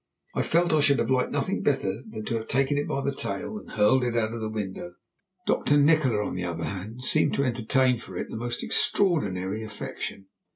[0.33, 3.13] I felt I should have liked nothing better than to have taken it by the
[3.13, 4.95] tail and hurled it out of the window.
[5.47, 10.25] Nikola, on the other hand, seemed to entertain for it the most extraordinary affection.